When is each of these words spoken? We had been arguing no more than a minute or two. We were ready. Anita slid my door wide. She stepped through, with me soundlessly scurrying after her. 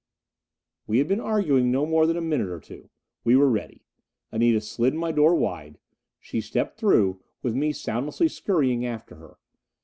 We 0.87 0.97
had 0.97 1.07
been 1.07 1.19
arguing 1.19 1.69
no 1.71 1.85
more 1.85 2.07
than 2.07 2.17
a 2.17 2.21
minute 2.21 2.49
or 2.49 2.59
two. 2.59 2.89
We 3.23 3.35
were 3.35 3.47
ready. 3.51 3.83
Anita 4.31 4.59
slid 4.59 4.95
my 4.95 5.11
door 5.11 5.35
wide. 5.35 5.77
She 6.19 6.41
stepped 6.41 6.79
through, 6.79 7.21
with 7.43 7.53
me 7.53 7.71
soundlessly 7.71 8.27
scurrying 8.29 8.83
after 8.83 9.17
her. 9.17 9.37